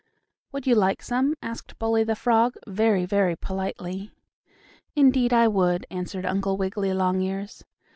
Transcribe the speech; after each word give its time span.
"Would 0.51 0.65
you 0.65 0.73
like 0.73 1.03
some?" 1.03 1.35
asked 1.43 1.77
Bully, 1.77 2.03
the 2.03 2.15
frog, 2.15 2.55
very, 2.65 3.05
very 3.05 3.35
politely. 3.35 4.11
"Indeed 4.95 5.31
I 5.31 5.47
would," 5.47 5.85
answered 5.91 6.25
Uncle 6.25 6.57
Wiggily 6.57 6.91
Longears. 6.91 7.63